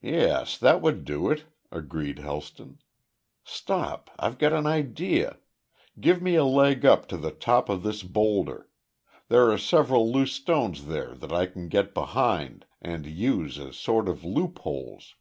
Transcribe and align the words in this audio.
"Yes. 0.00 0.56
That 0.56 0.80
would 0.80 1.04
do 1.04 1.30
it," 1.30 1.44
agreed 1.70 2.18
Helston. 2.20 2.78
"Stop. 3.44 4.08
I've 4.18 4.38
got 4.38 4.54
an 4.54 4.64
idea 4.66 5.38
give 6.00 6.22
me 6.22 6.34
a 6.36 6.46
leg 6.46 6.86
up 6.86 7.06
to 7.08 7.18
the 7.18 7.30
top 7.30 7.68
of 7.68 7.82
this 7.82 8.02
boulder. 8.02 8.70
There 9.28 9.50
are 9.50 9.58
several 9.58 10.10
loose 10.10 10.32
stones 10.32 10.86
there 10.86 11.14
that 11.16 11.30
I 11.30 11.44
can 11.44 11.68
get 11.68 11.92
behind, 11.92 12.64
and 12.80 13.04
use 13.04 13.58
as 13.58 13.76
sort 13.76 14.08
of 14.08 14.24
loopholes." 14.24 15.14